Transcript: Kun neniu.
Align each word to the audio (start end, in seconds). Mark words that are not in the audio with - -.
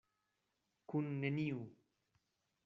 Kun 0.93 1.11
neniu. 1.21 1.61